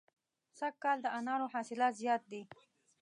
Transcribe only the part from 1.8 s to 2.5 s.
زیات دي.